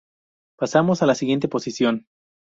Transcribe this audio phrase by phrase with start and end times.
[0.57, 2.07] Pasamos a la siguiente posición.